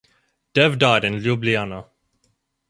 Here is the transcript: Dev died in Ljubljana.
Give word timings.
Dev 0.55 0.77
died 0.79 1.03
in 1.03 1.13
Ljubljana. 1.19 1.85